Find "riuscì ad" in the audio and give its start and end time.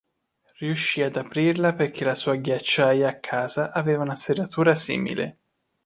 0.57-1.15